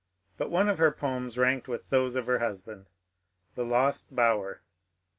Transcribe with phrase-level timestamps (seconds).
[0.35, 2.87] But one of her poems ranked with those of her husband,—
[3.53, 4.63] ^^ The Lost Bower."